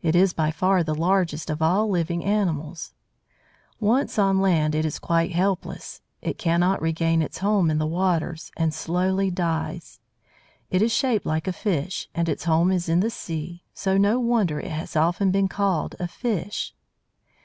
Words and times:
It 0.00 0.14
is 0.14 0.32
by 0.32 0.52
far 0.52 0.84
the 0.84 0.94
largest 0.94 1.50
of 1.50 1.60
all 1.60 1.88
living 1.90 2.24
animals. 2.24 2.94
Once 3.80 4.16
on 4.16 4.36
the 4.36 4.42
land 4.42 4.76
it 4.76 4.84
is 4.86 5.00
quite 5.00 5.32
helpless; 5.32 6.02
it 6.22 6.38
cannot 6.38 6.80
regain 6.80 7.20
its 7.20 7.38
home 7.38 7.68
in 7.68 7.78
the 7.78 7.84
waters, 7.88 8.52
and 8.56 8.72
slowly 8.72 9.28
dies. 9.28 9.98
It 10.70 10.82
is 10.82 10.92
shaped 10.94 11.26
like 11.26 11.48
a 11.48 11.52
fish, 11.52 12.08
and 12.14 12.28
its 12.28 12.44
home 12.44 12.70
is 12.70 12.88
in 12.88 13.00
the 13.00 13.10
sea, 13.10 13.64
so 13.74 13.98
no 13.98 14.20
wonder 14.20 14.60
it 14.60 14.70
has 14.70 14.94
often 14.94 15.32
been 15.32 15.48
called 15.48 15.96
a 15.98 16.06
fish. 16.06 16.72